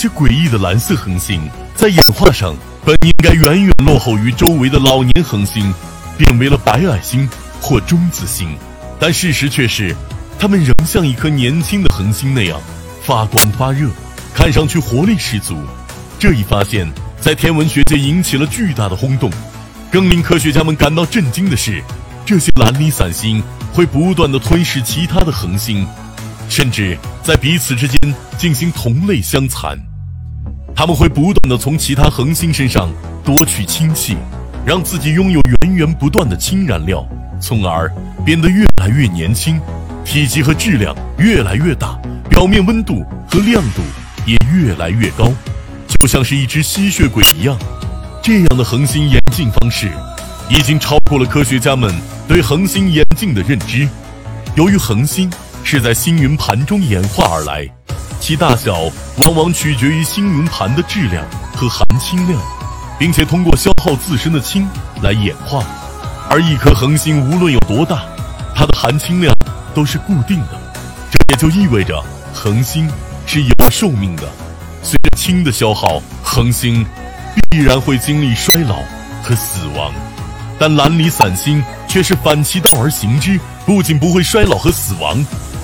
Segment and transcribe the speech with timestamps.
[0.00, 1.42] 这些诡异的蓝色恒星，
[1.74, 5.74] 在演化上本应该远远落后于周围的老年恒星，
[6.16, 7.28] 变为了白矮星
[7.60, 8.56] 或中子星。
[9.00, 9.92] 但事实却是，
[10.38, 12.60] 它们仍像一颗年轻的恒星那样
[13.02, 13.90] 发光发热，
[14.32, 15.56] 看上去活力十足。
[16.16, 16.88] 这一发现，
[17.20, 19.28] 在天文学界引起了巨大的轰动。
[19.90, 21.82] 更令科学家们感到震惊的是，
[22.24, 23.42] 这些蓝离散星
[23.72, 25.84] 会不断的吞噬其他的恒星，
[26.48, 29.76] 甚至在彼此之间进行同类相残。
[30.78, 32.88] 它们会不断的从其他恒星身上
[33.24, 34.16] 夺取氢气，
[34.64, 37.04] 让自己拥有源源不断的氢燃料。
[37.40, 37.92] 从而
[38.24, 39.60] 变得越来越年轻，
[40.04, 41.98] 体积和质量越来越大，
[42.30, 43.82] 表面温度和亮度
[44.24, 45.32] 也越来越高，
[45.88, 47.58] 就像是一只吸血鬼一样。
[48.22, 49.90] 这样的恒星演进方式，
[50.48, 51.92] 已经超过了科学家们
[52.28, 53.88] 对恒星演进的认知。
[54.54, 55.28] 由于恒星
[55.64, 57.68] 是在星云盘中演化而来，
[58.28, 58.80] 其大小
[59.16, 61.24] 往往取决于星云盘的质量
[61.56, 62.38] 和含氢量，
[62.98, 64.68] 并且通过消耗自身的氢
[65.00, 65.64] 来演化。
[66.28, 68.02] 而一颗恒星无论有多大，
[68.54, 69.34] 它的含氢量
[69.74, 70.60] 都是固定的，
[71.10, 72.04] 这也就意味着
[72.34, 72.86] 恒星
[73.24, 74.24] 是有寿命的。
[74.82, 76.84] 随着氢的消耗，恒星
[77.50, 78.76] 必然会经历衰老
[79.22, 79.90] 和死亡。
[80.58, 85.16] 但蓝离散星却是反其道而行之，不仅不会衰老和死亡，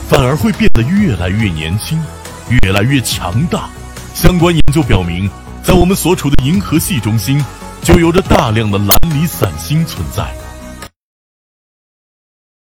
[0.09, 2.03] 反而会变得越来越年轻，
[2.49, 3.69] 越来越强大。
[4.15, 5.29] 相关研究表明，
[5.63, 7.45] 在我们所处的银河系中心，
[7.83, 10.33] 就有着大量的蓝离散星存在。